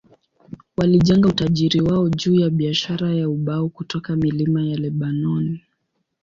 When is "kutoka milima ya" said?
3.69-4.75